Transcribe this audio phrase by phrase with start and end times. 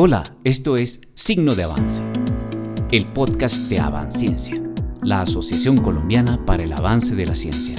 [0.00, 2.00] Hola, esto es Signo de Avance,
[2.92, 4.62] el podcast de Avanciencia,
[5.02, 7.74] la Asociación Colombiana para el Avance de la Ciencia.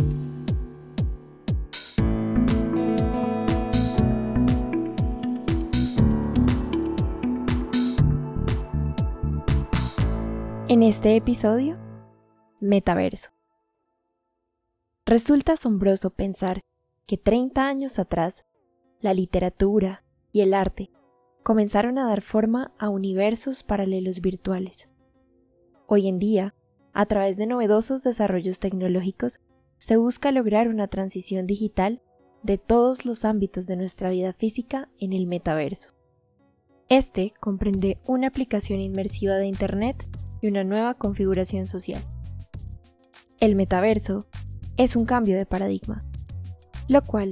[10.67, 11.77] En este episodio,
[12.59, 13.29] Metaverso.
[15.05, 16.59] Resulta asombroso pensar
[17.05, 18.43] que 30 años atrás,
[18.99, 20.91] la literatura y el arte
[21.49, 24.87] comenzaron a dar forma a universos paralelos virtuales.
[25.87, 26.53] Hoy en día,
[26.93, 29.39] a través de novedosos desarrollos tecnológicos,
[29.79, 32.03] se busca lograr una transición digital
[32.43, 35.95] de todos los ámbitos de nuestra vida física en el metaverso.
[36.87, 40.07] Este comprende una aplicación inmersiva de Internet
[40.41, 42.03] y una nueva configuración social.
[43.39, 44.27] El metaverso
[44.77, 46.05] es un cambio de paradigma,
[46.87, 47.31] lo cual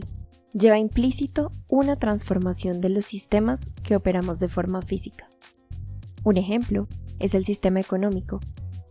[0.57, 5.27] lleva implícito una transformación de los sistemas que operamos de forma física.
[6.23, 6.87] Un ejemplo
[7.19, 8.39] es el sistema económico,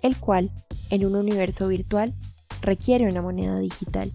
[0.02, 0.52] el cual,
[0.90, 2.14] en un universo virtual,
[2.60, 4.12] requiere una moneda digital,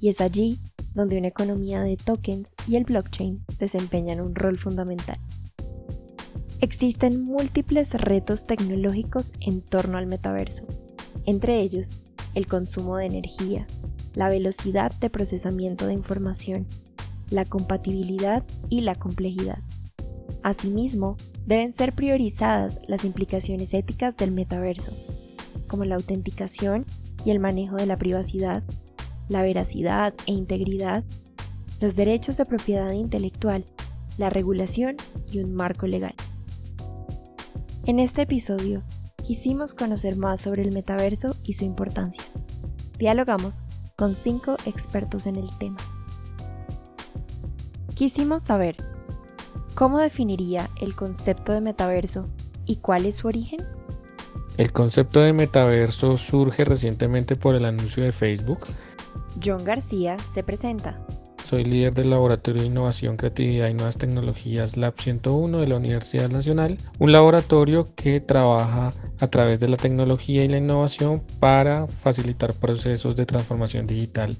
[0.00, 0.58] y es allí
[0.94, 5.18] donde una economía de tokens y el blockchain desempeñan un rol fundamental.
[6.60, 10.64] Existen múltiples retos tecnológicos en torno al metaverso,
[11.26, 12.00] entre ellos
[12.34, 13.66] el consumo de energía,
[14.14, 16.66] la velocidad de procesamiento de información,
[17.34, 19.58] la compatibilidad y la complejidad.
[20.42, 24.92] Asimismo, deben ser priorizadas las implicaciones éticas del metaverso,
[25.66, 26.86] como la autenticación
[27.24, 28.62] y el manejo de la privacidad,
[29.28, 31.02] la veracidad e integridad,
[31.80, 33.64] los derechos de propiedad intelectual,
[34.16, 34.96] la regulación
[35.30, 36.14] y un marco legal.
[37.84, 38.82] En este episodio,
[39.24, 42.22] quisimos conocer más sobre el metaverso y su importancia.
[42.98, 43.62] Dialogamos
[43.96, 45.78] con cinco expertos en el tema.
[47.94, 48.76] Quisimos saber
[49.76, 52.28] cómo definiría el concepto de metaverso
[52.66, 53.60] y cuál es su origen.
[54.56, 58.66] El concepto de metaverso surge recientemente por el anuncio de Facebook.
[59.44, 61.06] John García se presenta.
[61.44, 66.30] Soy líder del Laboratorio de Innovación, Creatividad y Nuevas Tecnologías Lab 101 de la Universidad
[66.30, 72.54] Nacional, un laboratorio que trabaja a través de la tecnología y la innovación para facilitar
[72.54, 74.36] procesos de transformación digital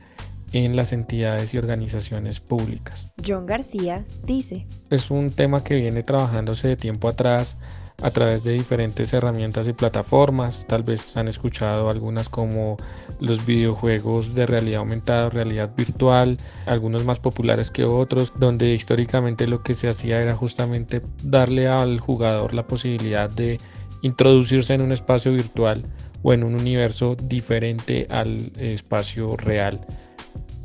[0.55, 3.11] en las entidades y organizaciones públicas.
[3.27, 4.67] John García dice.
[4.91, 7.57] Es un tema que viene trabajándose de tiempo atrás
[8.03, 10.67] a través de diferentes herramientas y plataformas.
[10.67, 12.77] Tal vez han escuchado algunas como
[13.21, 19.63] los videojuegos de realidad aumentada realidad virtual, algunos más populares que otros, donde históricamente lo
[19.63, 23.59] que se hacía era justamente darle al jugador la posibilidad de
[24.03, 25.85] introducirse en un espacio virtual
[26.23, 29.81] o en un universo diferente al espacio real.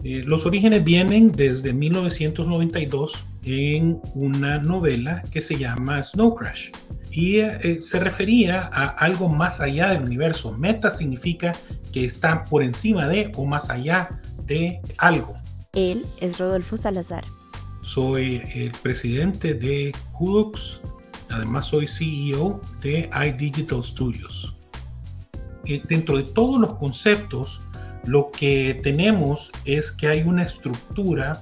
[0.03, 6.69] Eh, los orígenes vienen desde 1992 en una novela que se llama Snow Crash
[7.11, 10.51] y eh, se refería a algo más allá del universo.
[10.57, 11.53] Meta significa
[11.91, 15.35] que está por encima de o más allá de algo.
[15.73, 17.23] Él es Rodolfo Salazar.
[17.81, 20.79] Soy el presidente de Kudux,
[21.29, 24.55] además soy CEO de iDigital Studios.
[25.65, 27.61] Eh, dentro de todos los conceptos
[28.05, 31.41] lo que tenemos es que hay una estructura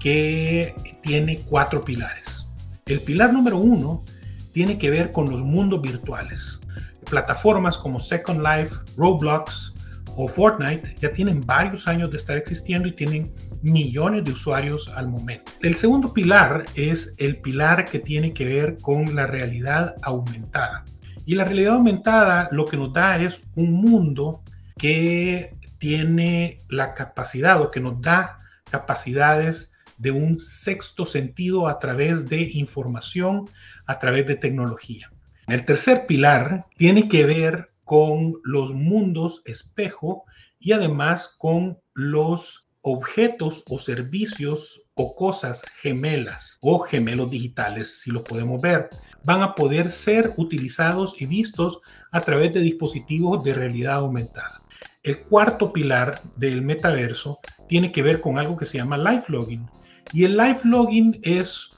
[0.00, 2.48] que tiene cuatro pilares.
[2.86, 4.04] El pilar número uno
[4.52, 6.60] tiene que ver con los mundos virtuales.
[7.08, 9.72] Plataformas como Second Life, Roblox
[10.16, 13.32] o Fortnite ya tienen varios años de estar existiendo y tienen
[13.62, 15.52] millones de usuarios al momento.
[15.62, 20.84] El segundo pilar es el pilar que tiene que ver con la realidad aumentada.
[21.24, 24.42] Y la realidad aumentada lo que nos da es un mundo
[24.76, 28.38] que tiene la capacidad o que nos da
[28.70, 33.50] capacidades de un sexto sentido a través de información,
[33.84, 35.10] a través de tecnología.
[35.48, 40.22] El tercer pilar tiene que ver con los mundos espejo
[40.60, 48.22] y además con los objetos o servicios o cosas gemelas o gemelos digitales, si lo
[48.22, 48.88] podemos ver,
[49.24, 51.80] van a poder ser utilizados y vistos
[52.12, 54.62] a través de dispositivos de realidad aumentada.
[55.02, 59.68] El cuarto pilar del metaverso tiene que ver con algo que se llama live logging.
[60.12, 61.70] Y el live logging es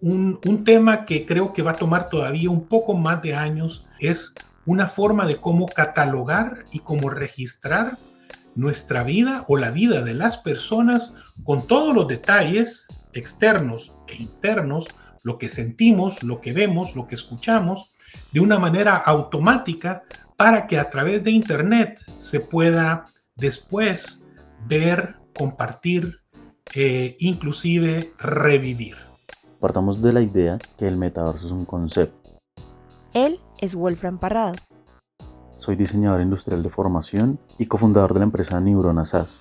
[0.00, 3.88] un, tema que creo que va a tomar todavía un poco más de años.
[3.98, 4.34] Es
[4.66, 7.96] una forma de cómo catalogar y cómo registrar
[8.54, 11.14] nuestra vida o la vida de las personas
[11.44, 14.86] con todos los detalles externos e internos,
[15.22, 17.96] lo que sentimos, lo que vemos, lo que escuchamos,
[18.32, 20.02] de una manera automática
[20.36, 23.04] para que a través de Internet se pueda
[23.36, 24.24] después
[24.66, 26.20] ver, compartir,
[26.74, 28.96] e inclusive revivir.
[29.60, 32.30] Partamos de la idea que el metaverso es un concepto.
[33.14, 34.56] Él es Wolfram Parrado.
[35.56, 39.40] Soy diseñador industrial de formación y cofundador de la empresa Neurona SAS.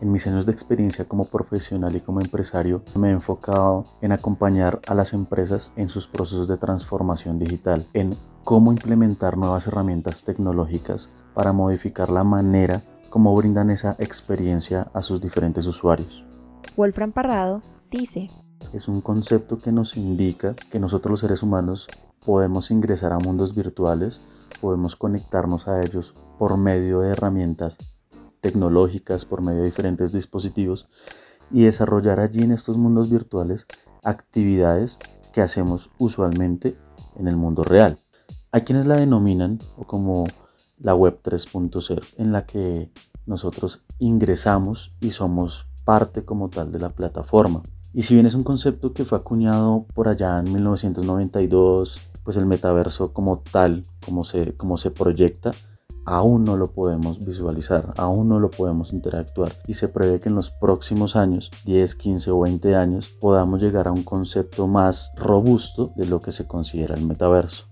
[0.00, 4.80] En mis años de experiencia como profesional y como empresario me he enfocado en acompañar
[4.86, 8.10] a las empresas en sus procesos de transformación digital, en
[8.44, 15.18] cómo implementar nuevas herramientas tecnológicas para modificar la manera como brindan esa experiencia a sus
[15.20, 16.24] diferentes usuarios.
[16.76, 18.26] Wolfram Parrado dice,
[18.74, 21.88] es un concepto que nos indica que nosotros los seres humanos
[22.26, 24.28] podemos ingresar a mundos virtuales,
[24.60, 27.95] podemos conectarnos a ellos por medio de herramientas
[28.40, 30.88] tecnológicas, por medio de diferentes dispositivos
[31.50, 33.66] y desarrollar allí en estos mundos virtuales
[34.04, 34.98] actividades
[35.32, 36.76] que hacemos usualmente
[37.16, 37.98] en el mundo real.
[38.52, 40.26] Hay quienes la denominan como
[40.78, 42.90] la web 3.0, en la que
[43.26, 47.62] nosotros ingresamos y somos parte como tal de la plataforma.
[47.92, 52.46] Y si bien es un concepto que fue acuñado por allá en 1992, pues el
[52.46, 55.52] metaverso como tal, como se, como se proyecta,
[56.06, 60.36] aún no lo podemos visualizar, aún no lo podemos interactuar y se prevé que en
[60.36, 65.90] los próximos años, 10, 15 o 20 años, podamos llegar a un concepto más robusto
[65.96, 67.64] de lo que se considera el metaverso.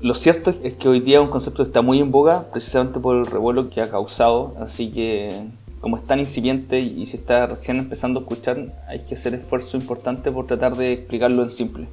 [0.00, 3.26] Lo cierto es que hoy día un concepto está muy en boga precisamente por el
[3.26, 5.48] revuelo que ha causado, así que
[5.80, 9.76] como es tan incipiente y se está recién empezando a escuchar, hay que hacer esfuerzo
[9.76, 11.88] importante por tratar de explicarlo en simple.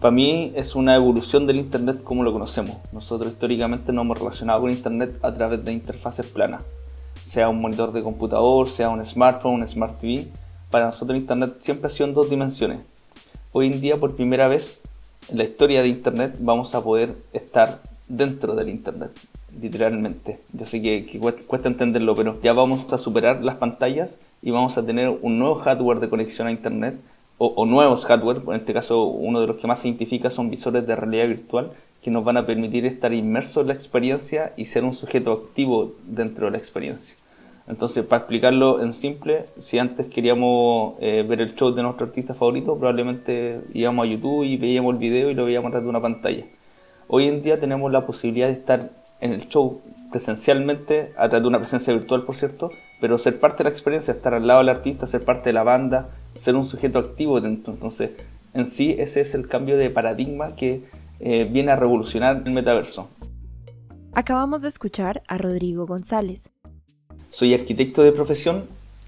[0.00, 2.76] Para mí es una evolución del Internet como lo conocemos.
[2.92, 6.66] Nosotros históricamente nos hemos relacionado con Internet a través de interfaces planas,
[7.24, 10.26] sea un monitor de computador, sea un smartphone, un smart TV.
[10.70, 12.80] Para nosotros Internet siempre ha sido en dos dimensiones.
[13.52, 14.82] Hoy en día por primera vez
[15.30, 19.12] en la historia de Internet vamos a poder estar dentro del Internet
[19.60, 20.40] literalmente.
[20.52, 24.84] Yo sé que, cuesta entenderlo, pero ya vamos a superar las pantallas y vamos a
[24.84, 26.96] tener un nuevo hardware de conexión a Internet
[27.38, 30.86] o, nuevos hardware, en este caso uno de los que más se identifica son visores
[30.86, 31.70] de realidad virtual
[32.02, 35.92] que nos van a permitir estar inmersos en la experiencia y ser un sujeto activo
[36.06, 37.16] dentro de la experiencia.
[37.68, 42.32] Entonces, para explicarlo en simple, si antes queríamos eh, ver el show de nuestro artista
[42.32, 46.00] favorito, probablemente íbamos a YouTube y veíamos el video y lo veíamos a de una
[46.00, 46.44] pantalla.
[47.08, 48.90] Hoy en día tenemos la posibilidad de estar
[49.20, 49.80] en el show
[50.10, 52.70] presencialmente, a través de una presencia virtual, por cierto,
[53.00, 55.62] pero ser parte de la experiencia, estar al lado del artista, ser parte de la
[55.62, 57.72] banda, ser un sujeto activo dentro.
[57.72, 58.10] Entonces,
[58.54, 60.84] en sí, ese es el cambio de paradigma que
[61.20, 63.08] eh, viene a revolucionar el metaverso.
[64.12, 66.50] Acabamos de escuchar a Rodrigo González.
[67.28, 68.64] Soy arquitecto de profesión,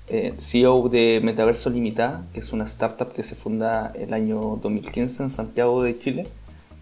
[0.08, 5.22] eh, CEO de Metaverso Limitada, que es una startup que se funda el año 2015
[5.22, 6.26] en Santiago de Chile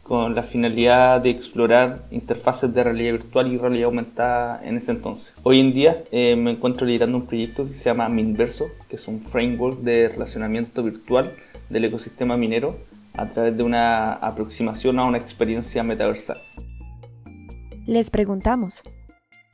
[0.07, 5.35] con la finalidad de explorar interfaces de realidad virtual y realidad aumentada en ese entonces.
[5.43, 9.09] Hoy en día eh, me encuentro liderando un proyecto que se llama Minverso, que es
[9.09, 11.33] un framework de relacionamiento virtual
[11.71, 12.77] del ecosistema minero
[13.15, 16.39] a través de una aproximación a una experiencia metaversal.
[17.85, 18.85] Les preguntamos,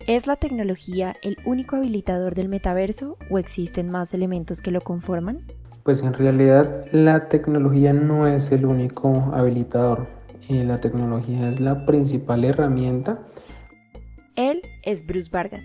[0.07, 5.39] ¿es la tecnología el único habilitador del metaverso o existen más elementos que lo conforman?
[5.83, 12.45] Pues en realidad la tecnología no es el único habilitador la tecnología es la principal
[12.45, 13.27] herramienta.
[14.37, 15.65] Él es Bruce Vargas.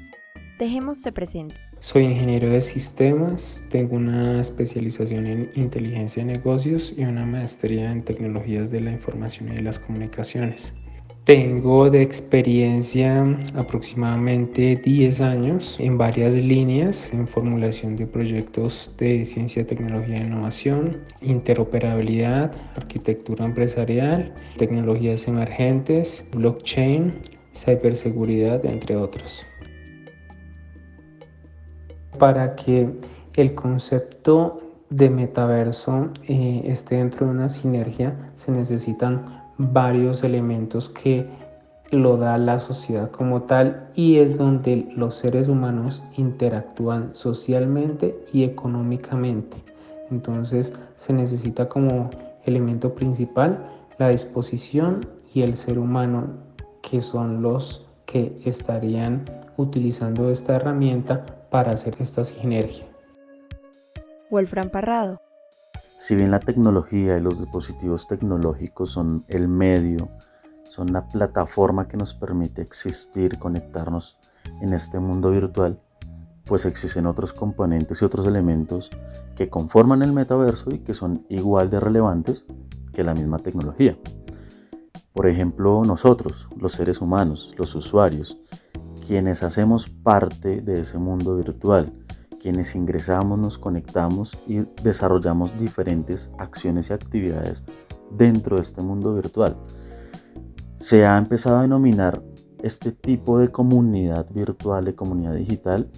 [0.59, 1.55] Dejémosse presente.
[1.79, 8.03] Soy ingeniero de sistemas, tengo una especialización en inteligencia de negocios y una maestría en
[8.03, 10.73] tecnologías de la información y de las comunicaciones.
[11.27, 13.21] Tengo de experiencia
[13.53, 21.01] aproximadamente 10 años en varias líneas en formulación de proyectos de ciencia, tecnología e innovación,
[21.21, 27.19] interoperabilidad, arquitectura empresarial, tecnologías emergentes, blockchain,
[27.53, 29.45] ciberseguridad, entre otros.
[32.17, 32.87] Para que
[33.35, 41.27] el concepto de metaverso eh, esté dentro de una sinergia se necesitan varios elementos que
[41.91, 48.43] lo da la sociedad como tal y es donde los seres humanos interactúan socialmente y
[48.43, 49.57] económicamente.
[50.11, 52.09] Entonces se necesita como
[52.43, 53.65] elemento principal
[53.97, 56.27] la disposición y el ser humano
[56.81, 59.25] que son los que estarían
[59.57, 62.85] utilizando esta herramienta para hacer esta sinergia.
[64.29, 65.26] Wolfram Parrado
[65.97, 70.09] si bien la tecnología y los dispositivos tecnológicos son el medio,
[70.63, 74.19] son la plataforma que nos permite existir, conectarnos
[74.61, 75.81] en este mundo virtual,
[76.45, 78.91] pues existen otros componentes y otros elementos
[79.35, 82.45] que conforman el metaverso y que son igual de relevantes
[82.93, 83.97] que la misma tecnología.
[85.13, 88.37] Por ejemplo, nosotros, los seres humanos, los usuarios,
[89.07, 91.91] quienes hacemos parte de ese mundo virtual,
[92.47, 97.65] quienes ingresamos, nos conectamos y desarrollamos diferentes acciones y actividades
[98.09, 99.57] dentro de este mundo virtual.
[100.77, 102.23] Se ha empezado a denominar
[102.63, 105.89] este tipo de comunidad virtual, de comunidad digital,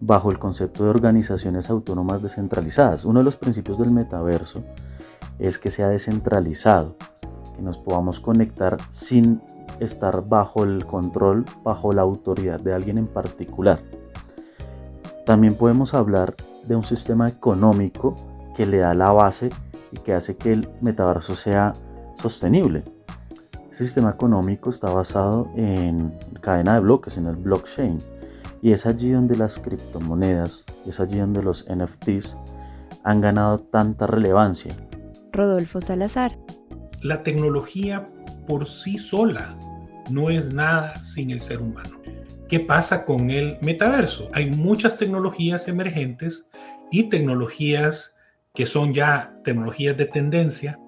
[0.00, 3.04] bajo el concepto de organizaciones autónomas descentralizadas.
[3.04, 4.64] Uno de los principios del metaverso
[5.38, 6.96] es que sea descentralizado,
[7.54, 9.40] que nos podamos conectar sin
[9.78, 13.78] estar bajo el control, bajo la autoridad de alguien en particular.
[15.24, 16.34] También podemos hablar
[16.66, 18.14] de un sistema económico
[18.54, 19.50] que le da la base
[19.90, 21.72] y que hace que el metaverso sea
[22.14, 22.84] sostenible.
[23.70, 27.98] Ese sistema económico está basado en cadena de bloques, en el blockchain.
[28.62, 32.36] Y es allí donde las criptomonedas, es allí donde los NFTs
[33.02, 34.74] han ganado tanta relevancia.
[35.32, 36.38] Rodolfo Salazar.
[37.02, 38.08] La tecnología
[38.46, 39.56] por sí sola
[40.10, 41.98] no es nada sin el ser humano.
[42.54, 44.28] ¿Qué pasa con el metaverso?
[44.32, 46.52] Hay muchas tecnologías emergentes
[46.88, 48.14] y tecnologías
[48.54, 50.78] que son ya tecnologías de tendencia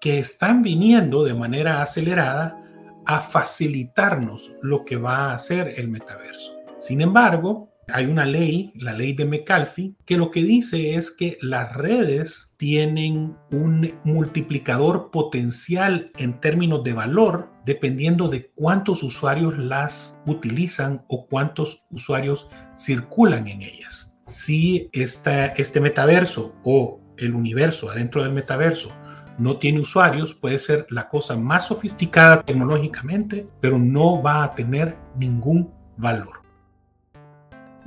[0.00, 2.60] que están viniendo de manera acelerada
[3.04, 6.56] a facilitarnos lo que va a hacer el metaverso.
[6.76, 11.38] Sin embargo, hay una ley, la ley de McAfee, que lo que dice es que
[11.40, 20.18] las redes tienen un multiplicador potencial en términos de valor dependiendo de cuántos usuarios las
[20.26, 24.18] utilizan o cuántos usuarios circulan en ellas.
[24.26, 28.90] Si este metaverso o el universo adentro del metaverso
[29.38, 34.96] no tiene usuarios, puede ser la cosa más sofisticada tecnológicamente, pero no va a tener
[35.16, 36.45] ningún valor.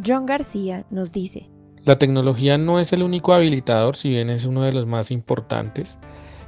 [0.05, 1.49] John García nos dice,
[1.83, 5.99] La tecnología no es el único habilitador, si bien es uno de los más importantes,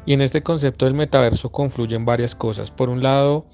[0.06, 2.72] y en este concepto del metaverso confluyen varias cosas.
[2.72, 3.46] Por un lado,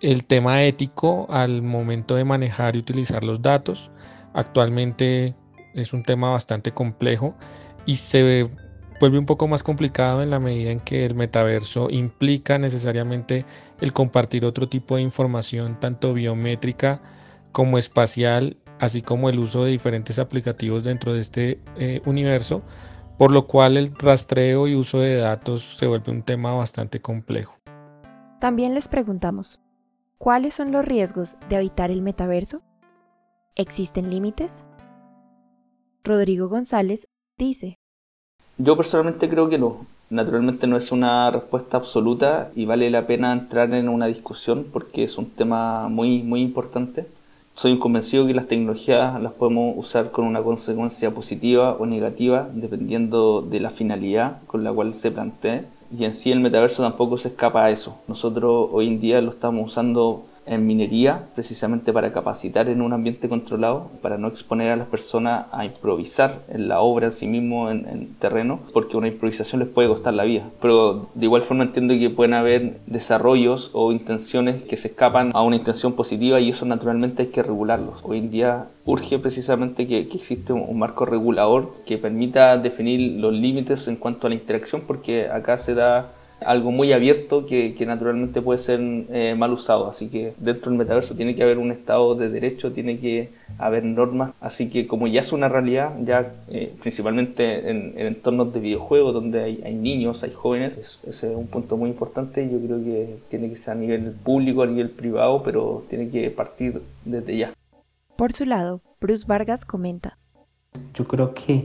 [0.00, 3.90] el tema ético al momento de manejar y utilizar los datos.
[4.34, 5.34] Actualmente
[5.74, 7.34] es un tema bastante complejo
[7.86, 8.48] y se
[9.00, 13.44] vuelve un poco más complicado en la medida en que el metaverso implica necesariamente
[13.80, 17.00] el compartir otro tipo de información, tanto biométrica
[17.52, 22.62] como espacial así como el uso de diferentes aplicativos dentro de este eh, universo,
[23.16, 27.56] por lo cual el rastreo y uso de datos se vuelve un tema bastante complejo.
[28.40, 29.58] También les preguntamos,
[30.18, 32.62] ¿cuáles son los riesgos de habitar el metaverso?
[33.56, 34.64] ¿Existen límites?
[36.04, 37.78] Rodrigo González dice,
[38.56, 39.84] Yo personalmente creo que no.
[40.10, 45.04] Naturalmente no es una respuesta absoluta y vale la pena entrar en una discusión porque
[45.04, 47.06] es un tema muy, muy importante
[47.58, 53.42] soy convencido que las tecnologías las podemos usar con una consecuencia positiva o negativa dependiendo
[53.42, 55.64] de la finalidad con la cual se plantee.
[55.90, 57.96] Y en sí el metaverso tampoco se escapa a eso.
[58.06, 63.28] Nosotros hoy en día lo estamos usando en minería, precisamente para capacitar en un ambiente
[63.28, 67.70] controlado, para no exponer a las personas a improvisar en la obra en sí mismo,
[67.70, 70.44] en, terreno, porque una improvisación les puede costar la vida.
[70.60, 75.42] Pero de igual forma entiendo que pueden haber desarrollos o intenciones que se escapan a
[75.42, 78.00] una intención positiva y eso naturalmente hay que regularlos.
[78.02, 83.32] Hoy en día urge precisamente que, que existe un marco regulador que permita definir los
[83.32, 86.12] límites en cuanto a la interacción, porque acá se da
[86.44, 89.88] algo muy abierto que, naturalmente puede ser eh, mal usado.
[89.88, 93.84] Así que dentro del metaverso tiene que haber un estado de derecho, tiene que haber
[93.84, 94.32] normas.
[94.40, 99.42] Así que como ya es una realidad, ya eh, principalmente en, entornos de videojuegos donde
[99.42, 102.48] hay, niños, hay jóvenes, ese es un punto muy importante.
[102.50, 106.30] Yo creo que tiene que ser a nivel público, a nivel privado, pero tiene que
[106.30, 107.52] partir desde ya.
[108.16, 110.18] Por su lado, Bruce Vargas comenta.
[110.94, 111.64] Yo creo que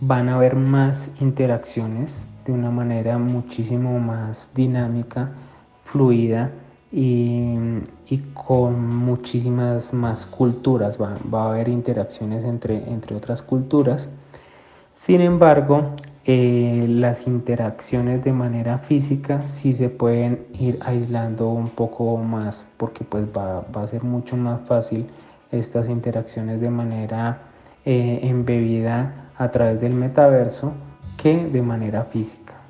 [0.00, 5.30] van a haber más interacciones de una manera muchísimo más dinámica,
[5.84, 6.50] fluida
[6.92, 7.56] y,
[8.34, 10.98] con muchísimas más culturas.
[11.00, 14.08] Va, a haber interacciones entre, entre otras culturas.
[14.92, 15.90] Sin embargo,
[16.24, 23.04] eh, las interacciones de manera física sí se pueden ir aislando un poco más porque
[23.04, 25.06] pues va, a ser mucho más fácil
[25.52, 27.38] estas interacciones de manera
[27.84, 30.72] eh, embebida a través del metaverso
[31.16, 32.60] que de manera física.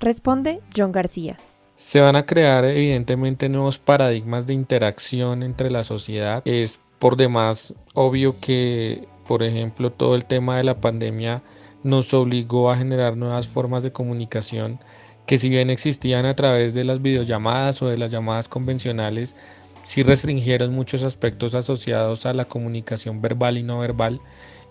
[0.00, 1.38] Responde John García.
[1.74, 6.42] Se van a crear evidentemente nuevos paradigmas de interacción entre la sociedad.
[6.44, 11.42] Es por demás obvio que, por ejemplo, todo el tema de la pandemia
[11.82, 14.80] nos obligó a generar nuevas formas de comunicación
[15.26, 19.36] que si bien existían a través de las videollamadas o de las llamadas convencionales,
[19.82, 24.20] sí restringieron muchos aspectos asociados a la comunicación verbal y no verbal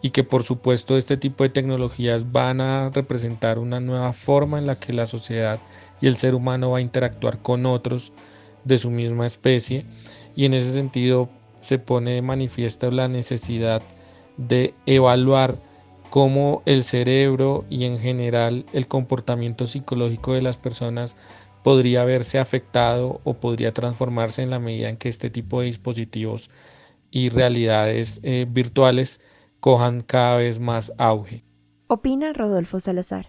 [0.06, 4.68] y que por supuesto este tipo de tecnologías van a representar una nueva forma en
[4.68, 5.60] la que la sociedad
[6.00, 8.14] y el ser humano va a interactuar con otros
[8.66, 9.84] de su misma especie.
[10.36, 11.28] Y en ese sentido
[11.60, 13.82] se pone de manifiesto la necesidad
[14.38, 15.58] de evaluar
[16.12, 21.18] cómo el cerebro y en general el comportamiento psicológico de las personas
[21.64, 26.52] podría verse afectado o podría transformarse en la medida en que este tipo de dispositivos
[27.10, 29.20] y realidades eh, virtuales
[29.66, 31.44] cojan cada vez más auge.
[31.88, 33.26] Opina Rodolfo Salazar.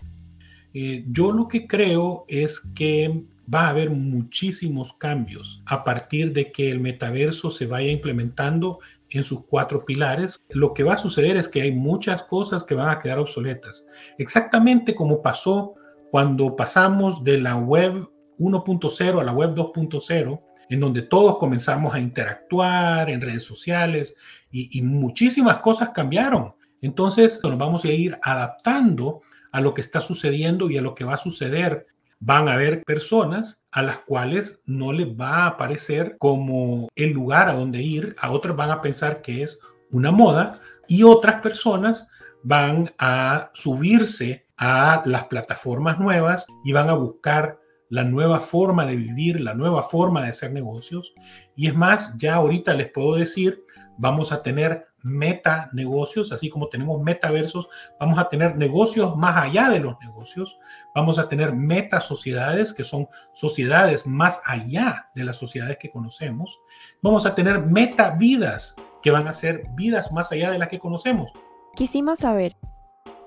[0.74, 6.52] Eh, yo lo que creo es que va a haber muchísimos cambios a partir de
[6.52, 10.38] que el metaverso se vaya implementando en sus cuatro pilares.
[10.50, 13.86] Lo que va a suceder es que hay muchas cosas que van a quedar obsoletas.
[14.18, 15.72] Exactamente como pasó
[16.10, 22.00] cuando pasamos de la web 1.0 a la web 2.0, en donde todos comenzamos a
[22.00, 24.16] interactuar en redes sociales
[24.56, 26.54] y, muchísimas cosas cambiaron.
[26.80, 29.20] Entonces nos vamos a ir adaptando
[29.52, 31.86] a lo que está sucediendo y a lo que va a suceder
[32.18, 37.48] van a haber personas a las cuales no les va a parecer como el lugar
[37.48, 39.60] a donde ir, a otras van a pensar que es
[39.90, 42.08] una moda y otras personas
[42.42, 47.58] van a subirse a las plataformas nuevas y van a buscar
[47.88, 51.12] la nueva forma de vivir, la nueva forma de hacer negocios.
[51.54, 53.65] Y es más, ya ahorita les puedo decir,
[53.98, 59.68] vamos a tener meta negocios, así como tenemos metaversos, vamos a tener negocios más allá
[59.70, 60.58] de los negocios,
[60.94, 66.58] vamos a tener meta sociedades, que son sociedades más allá de las sociedades que conocemos,
[67.02, 70.80] vamos a tener meta vidas, que van a ser vidas más allá de las que
[70.80, 71.30] conocemos.
[71.76, 72.56] Quisimos saber,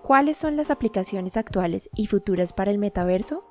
[0.03, 3.45] ¿cuáles son las aplicaciones actuales y futuras para el metaverso?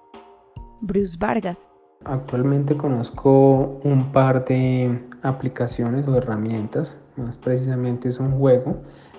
[0.81, 1.71] Bruce Vargas.
[2.05, 8.77] Actualmente conozco un par de aplicaciones o herramientas, más precisamente es un juego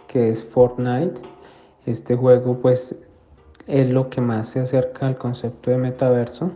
[0.07, 1.21] que es Fortnite.
[1.85, 2.95] Este juego pues
[3.67, 6.51] es lo que más se acerca al concepto de metaverso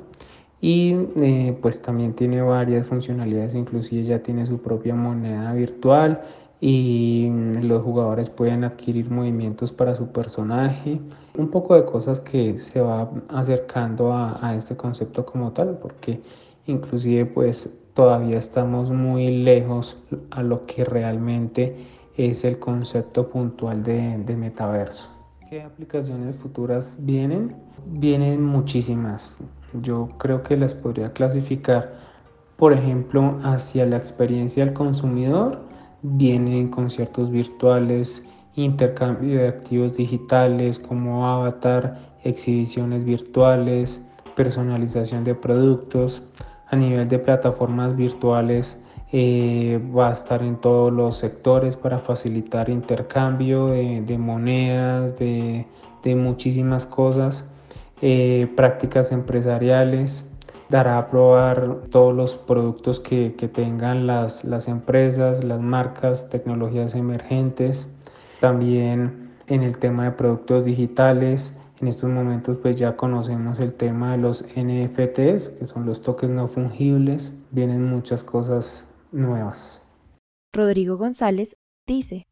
[0.60, 6.22] y eh, pues también tiene varias funcionalidades, inclusive ya tiene su propia moneda virtual
[6.62, 7.30] y
[7.62, 11.02] los jugadores pueden adquirir movimientos para su personaje,
[11.38, 16.22] un poco de cosas que se va acercando a, a este concepto como tal, porque
[16.65, 19.97] inclusive pues todavía estamos muy lejos
[20.32, 21.75] a lo que realmente
[22.17, 25.10] es el concepto puntual de, metaverso.
[25.49, 27.56] ¿Qué aplicaciones futuras vienen?
[27.86, 29.41] Vienen muchísimas.
[29.82, 31.93] Yo creo que las podría clasificar,
[32.58, 35.73] por ejemplo, hacia la experiencia del consumidor
[36.06, 38.25] Vienen conciertos virtuales,
[38.56, 46.21] intercambio de activos digitales como avatar, exhibiciones virtuales, personalización de productos.
[46.74, 48.82] A nivel de plataformas virtuales
[49.12, 55.68] eh, va a estar en todos los sectores para facilitar intercambio de, monedas, de,
[56.04, 57.46] muchísimas cosas,
[58.02, 60.28] eh, prácticas empresariales
[60.68, 67.88] dará a probar todos los productos que, tengan las, las empresas, las marcas, tecnologías emergentes.
[68.40, 74.13] También en el tema de productos digitales, en estos momentos pues ya conocemos el tema
[74.13, 77.34] de los NFTs, que son los toques no fungibles.
[77.52, 79.82] Vienen muchas cosas nuevas.
[80.54, 82.26] Rodrigo González dice.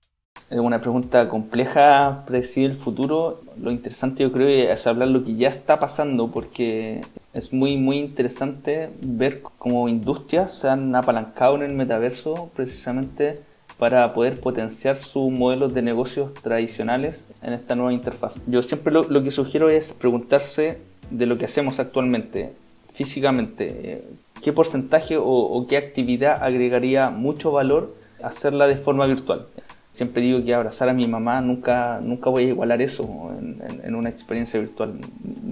[0.49, 3.33] Es una pregunta compleja, predecir el futuro.
[3.57, 7.01] Lo interesante yo creo es hablar lo que ya está pasando, porque
[7.33, 13.41] es muy, muy interesante ver cómo industrias se han apalancado en el metaverso precisamente
[13.81, 18.35] para poder potenciar sus modelos de negocios tradicionales en esta nueva interfaz.
[18.45, 20.77] Yo siempre lo, que sugiero es preguntarse
[21.09, 22.53] de lo que hacemos actualmente,
[22.91, 24.01] físicamente,
[24.43, 29.47] qué porcentaje o, qué actividad agregaría mucho valor hacerla de forma virtual.
[29.93, 33.95] Siempre digo que abrazar a mi mamá nunca, nunca voy a igualar eso en, en
[33.95, 34.93] una experiencia virtual,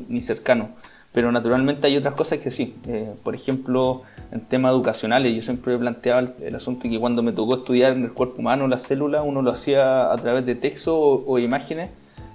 [0.07, 0.69] ni cercano
[1.11, 2.75] pero naturalmente hay otras cosas que sí.
[2.87, 7.31] Eh, por ejemplo, en temas educacionales, yo siempre he planteado el, asunto que cuando me
[7.31, 10.97] tocó estudiar en el cuerpo humano las células, uno lo hacía a través de texto
[10.97, 11.89] o, imágenes,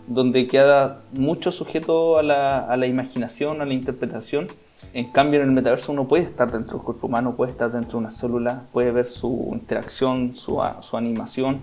[0.06, 4.48] donde queda mucho sujeto a la, a la, imaginación, a la interpretación.
[4.92, 7.92] En cambio, en el metaverso uno puede estar dentro del cuerpo humano, puede estar dentro
[7.92, 11.60] de una célula, puede ver su interacción, su, su animación,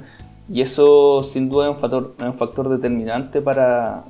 [0.49, 4.03] y eso sin duda es un factor, es un factor determinante para,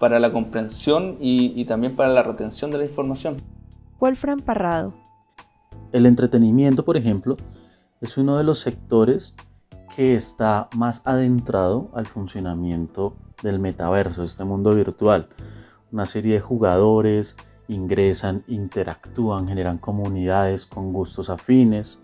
[0.00, 3.36] para la comprensión y, también para la retención de la información.
[4.00, 4.94] Wolfram Parrado.
[5.92, 7.36] El entretenimiento, por ejemplo,
[8.00, 9.34] es uno de los sectores
[9.94, 15.28] que está más adentrado al funcionamiento del metaverso, este mundo virtual.
[15.90, 17.36] Una serie de jugadores
[17.68, 21.98] ingresan, interactúan, generan comunidades con gustos afines.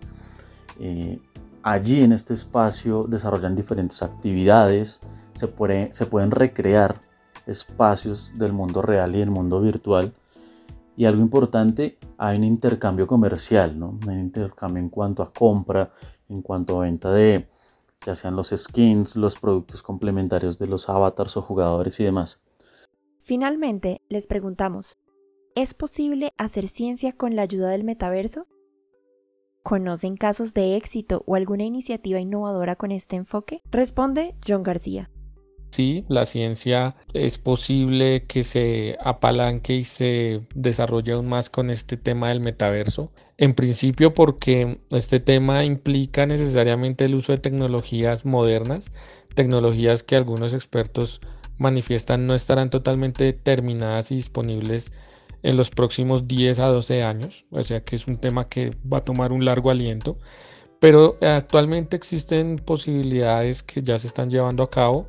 [0.79, 1.19] Eh,
[1.63, 4.99] allí en este espacio desarrollan diferentes actividades,
[5.33, 5.47] se,
[5.91, 6.99] se pueden recrear
[7.45, 10.13] espacios del mundo real y del mundo virtual.
[10.97, 13.99] Y algo importante, hay un intercambio comercial, ¿no?
[14.05, 15.93] un intercambio en cuanto a compra,
[16.27, 17.47] en cuanto a venta de,
[18.03, 22.41] ya sean los skins, los productos complementarios de los avatars o jugadores y demás.
[23.19, 24.97] Finalmente, les preguntamos,
[25.53, 28.47] ¿es posible hacer ciencia con la ayuda del metaverso?
[29.61, 33.61] ¿Conocen casos de éxito o alguna iniciativa innovadora con este enfoque?
[33.69, 35.11] Responde John García.
[35.69, 41.97] Sí, la ciencia es posible que se apalanque y se desarrolle aún más con este
[41.97, 43.11] tema del metaverso.
[43.37, 48.91] En principio porque este tema implica necesariamente el uso de tecnologías modernas,
[49.35, 51.21] tecnologías que algunos expertos
[51.57, 54.91] manifiestan no estarán totalmente terminadas y disponibles
[55.43, 58.99] en los próximos 10 a 12 años, o sea que es un tema que va
[58.99, 60.17] a tomar un largo aliento,
[60.79, 65.07] pero actualmente existen posibilidades que ya se están llevando a cabo,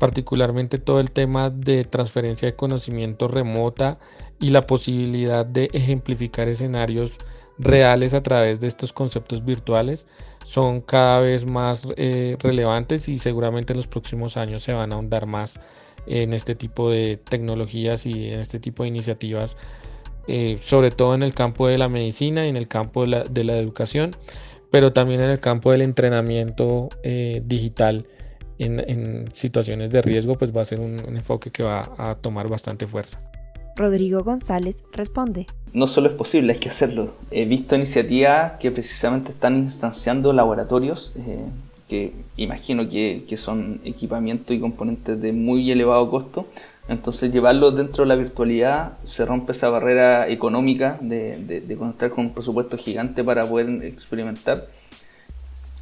[0.00, 4.00] particularmente todo el tema de transferencia de conocimiento remota
[4.40, 7.18] y la posibilidad de ejemplificar escenarios
[7.58, 10.06] reales a través de estos conceptos virtuales
[10.42, 14.94] son cada vez más eh, relevantes y seguramente en los próximos años se van a
[14.94, 15.60] ahondar más
[16.06, 19.58] en este tipo de tecnologías y en este tipo de iniciativas,
[20.28, 23.58] eh, sobre todo en el campo de la medicina y en el campo de la,
[23.58, 24.16] educación,
[24.70, 28.06] pero también en el campo del entrenamiento eh, digital
[28.64, 32.48] en, situaciones de riesgo, pues va a ser un, un enfoque que va a tomar
[32.48, 33.20] bastante fuerza.
[33.76, 35.46] Rodrigo González responde.
[35.72, 37.14] No solo es posible, hay que hacerlo.
[37.30, 41.46] He visto iniciativas que precisamente están instanciando laboratorios eh,
[41.90, 46.46] que imagino que, son equipamientos y componentes de muy elevado costo.
[46.88, 52.32] Entonces llevarlo dentro de la virtualidad se rompe esa barrera económica de, conectar con un
[52.32, 54.68] presupuesto gigante para poder experimentar.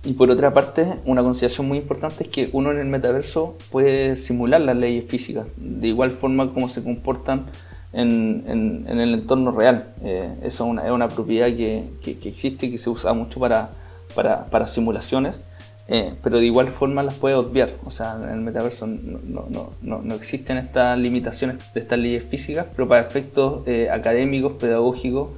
[0.04, 4.16] Y por otra parte, una consideración muy importante es que uno en el metaverso puede
[4.16, 7.46] simular las leyes físicas, de igual forma como se comportan
[7.92, 9.84] en, el entorno real.
[10.02, 13.70] Eh, eso es una, es una propiedad que, existe y que se usa mucho para,
[14.14, 15.48] para simulaciones
[15.90, 17.70] eh, pero de igual forma las puede obviar.
[17.84, 22.24] O sea, en el metaverso no, no, no, no existen estas limitaciones de estas leyes
[22.24, 25.30] físicas, pero para efectos eh, académicos, pedagógicos,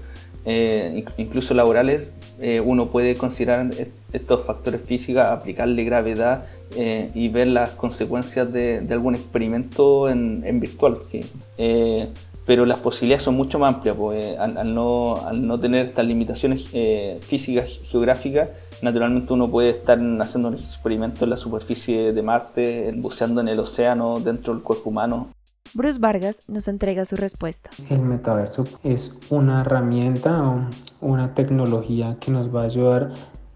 [0.44, 2.14] eh, incluso laborales,
[2.64, 3.70] uno puede considerar
[4.12, 10.98] estos factores físicos, aplicarle gravedad y ver las consecuencias de, algún experimento en, virtual.
[12.46, 16.06] pero las posibilidades son mucho más amplias, pues, al, al, no, al no tener estas
[16.06, 16.70] limitaciones
[17.20, 18.48] físicas, geográficas,
[18.82, 23.58] naturalmente uno puede estar haciendo un experimento en la superficie de Marte, buceando en el
[23.58, 25.28] océano, dentro del cuerpo humano.
[25.72, 27.70] Bruce Vargas nos entrega su respuesta.
[27.88, 30.66] El metaverso es una herramienta o
[31.00, 33.14] una tecnología que nos va a ayudar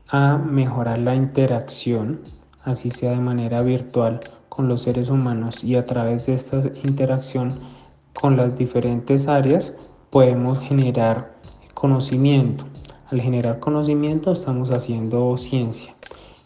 [0.09, 2.21] a mejorar la interacción,
[2.65, 7.49] así sea de manera virtual, con los seres humanos y a través de esta interacción
[8.13, 9.75] con las diferentes áreas
[10.11, 11.35] podemos generar
[11.75, 12.65] conocimiento
[13.11, 15.95] al generar conocimiento estamos haciendo ciencia.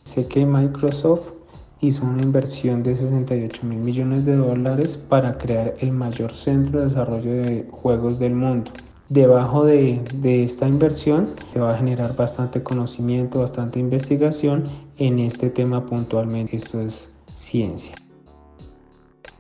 [0.03, 1.38] Sé que Microsoft
[1.81, 6.87] hizo una inversión de 68 mil millones de dólares para crear el mayor centro de
[6.87, 8.71] desarrollo de juegos del mundo.
[9.09, 14.65] Debajo de, de, esta inversión se va a generar bastante conocimiento, bastante investigación
[14.99, 16.57] en este tema puntualmente.
[16.57, 17.95] Esto es ciencia.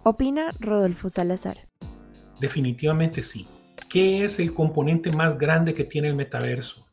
[0.04, 1.56] Opina Rodolfo Salazar.
[2.40, 3.46] Definitivamente sí.
[3.90, 6.88] ¿Qué es el componente más grande que tiene el metaverso?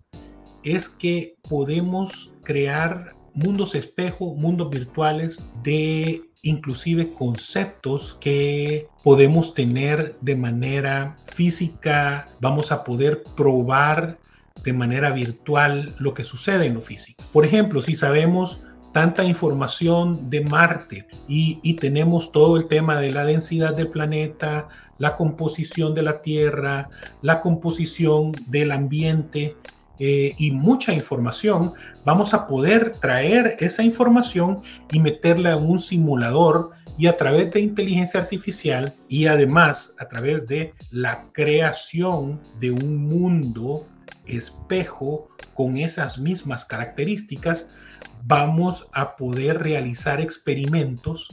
[0.65, 10.35] es que podemos crear mundos espejo, mundos virtuales de inclusive conceptos que podemos tener de
[10.35, 14.17] manera física, vamos a poder probar
[14.63, 17.23] de manera virtual lo que sucede en lo físico.
[17.33, 23.11] Por ejemplo, si sabemos tanta información de Marte y, y, tenemos todo el tema de
[23.11, 26.87] la densidad del planeta, la composición de la Tierra,
[27.21, 29.57] la composición del ambiente,
[29.99, 31.71] eh, y mucha información,
[32.03, 37.61] vamos a poder traer esa información y meterla en un simulador y a través de
[37.61, 43.85] inteligencia artificial y además a través de la creación de un mundo
[44.25, 47.77] espejo con esas mismas características,
[48.23, 51.27] vamos a poder realizar experimentos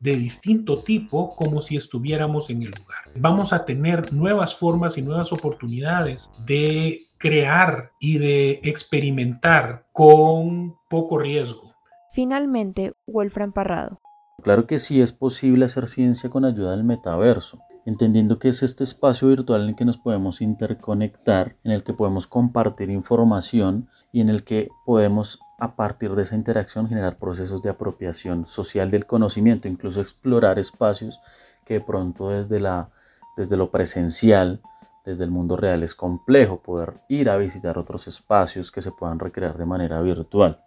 [0.00, 3.04] de distinto tipo como si estuviéramos en el lugar.
[3.16, 11.18] Vamos a tener nuevas formas y nuevas oportunidades de crear y de experimentar con poco
[11.18, 11.74] riesgo.
[12.12, 14.00] Finalmente, Wolfram Parrado.
[14.42, 18.84] Claro que sí es posible hacer ciencia con ayuda del metaverso entendiendo que es este
[18.84, 24.20] espacio virtual en el que nos podemos interconectar, en el que podemos compartir información y
[24.20, 29.06] en el que podemos a partir de esa interacción generar procesos de apropiación social del
[29.06, 31.20] conocimiento, incluso explorar espacios
[31.64, 32.88] que de pronto desde, la,
[33.36, 34.60] desde lo presencial,
[35.04, 39.18] desde el mundo real es complejo poder ir a visitar otros espacios que se puedan
[39.18, 40.62] recrear de manera virtual.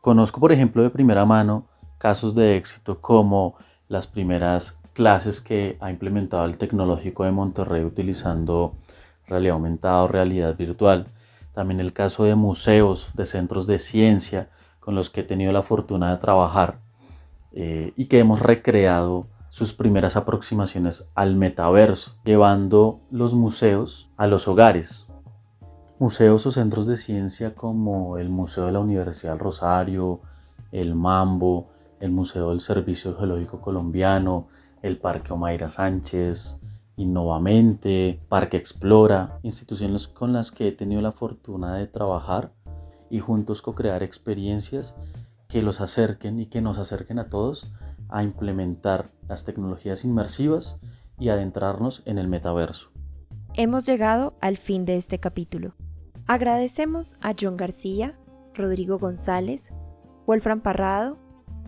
[0.00, 1.66] Conozco, por ejemplo, de primera mano
[1.98, 3.56] casos de éxito como
[3.88, 8.74] las primeras clases que ha implementado el Tecnológico de Monterrey utilizando
[9.26, 11.08] realidad aumentada o realidad virtual.
[11.56, 15.62] También el caso de museos, de centros de ciencia con los que he tenido la
[15.62, 16.80] fortuna de trabajar
[17.52, 24.48] eh, y que hemos recreado sus primeras aproximaciones al metaverso, llevando los museos a los
[24.48, 25.06] hogares.
[25.98, 30.20] Museos o centros de ciencia como el Museo de la Universidad del Rosario,
[30.72, 34.48] el Mambo, el Museo del Servicio Geológico Colombiano,
[34.82, 36.60] el Parque Omaira Sánchez,
[36.96, 42.52] Innovamente, Parque Explora, instituciones con las que he tenido la fortuna de trabajar
[43.10, 44.94] y juntos co-crear experiencias
[45.48, 47.70] que los acerquen y que nos acerquen a todos
[48.08, 50.78] a implementar las tecnologías inmersivas
[51.18, 52.90] y adentrarnos en el metaverso.
[53.54, 55.74] Hemos llegado al fin de este capítulo.
[56.26, 58.18] Agradecemos a John García,
[58.54, 59.72] Rodrigo González,
[60.26, 61.18] Wolfram Parrado,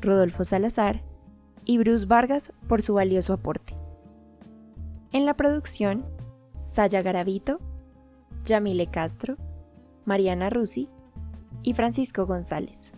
[0.01, 1.05] Rodolfo Salazar
[1.65, 3.78] y Bruce Vargas por su valioso aporte.
[5.11, 6.05] En la producción,
[6.61, 7.61] Saya Garavito,
[8.45, 9.37] Yamile Castro,
[10.05, 10.91] Mariana Rusi
[11.63, 12.93] y Francisco González.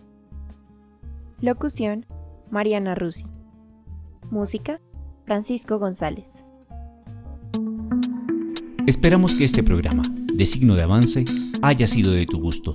[1.39, 2.05] Locución,
[2.49, 3.27] Mariana Rusi.
[4.29, 4.81] Música,
[5.25, 6.43] Francisco González.
[8.85, 11.23] Esperamos que este programa, de signo de avance,
[11.61, 12.73] haya sido de tu gusto.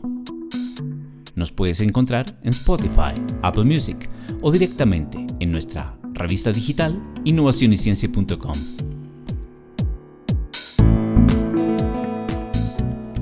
[1.35, 4.09] Nos puedes encontrar en Spotify, Apple Music
[4.40, 8.86] o directamente en nuestra revista digital innovacionyciencia.com.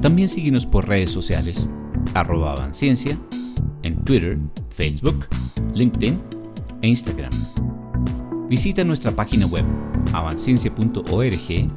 [0.05, 1.71] También síguenos por redes sociales,
[2.14, 3.17] avanciencia,
[3.83, 4.38] en Twitter,
[4.69, 5.27] Facebook,
[5.73, 6.21] LinkedIn
[6.83, 7.33] e Instagram.
[8.51, 9.64] Visita nuestra página web
[10.12, 11.71] avanciencia.org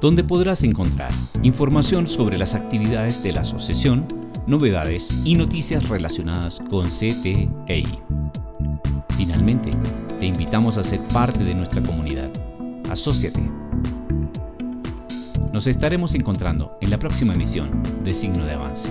[0.00, 1.10] donde podrás encontrar
[1.42, 7.84] información sobre las actividades de la asociación, novedades y noticias relacionadas con CTEI.
[9.16, 9.72] Finalmente,
[10.20, 12.30] te invitamos a ser parte de nuestra comunidad.
[12.88, 13.42] Asociate.
[15.52, 18.90] Nos estaremos encontrando en la próxima emisión de Signo de Avance.